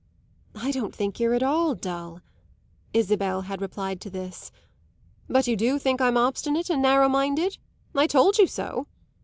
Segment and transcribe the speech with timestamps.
[0.55, 2.21] "I don't think you're at all dull,"
[2.91, 4.51] Isabel had replied to this.
[5.29, 7.59] "But you do think I'm obstinate and narrow minded?
[7.93, 8.87] I told you so!"